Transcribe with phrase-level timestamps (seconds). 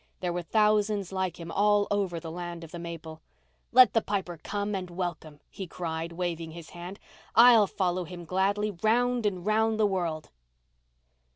[0.19, 3.21] There were thousands like him all over the land of the maple.
[3.71, 6.99] "Let the Piper come and welcome," he cried, waving his hand.
[7.35, 10.31] "I'll follow him gladly round and round the world."